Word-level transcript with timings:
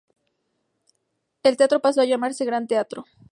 El 1.43 1.57
teatro 1.57 1.79
pasó 1.79 2.01
a 2.01 2.05
llamarse 2.05 2.43
Gran 2.43 2.65
Teatro. 2.65 3.05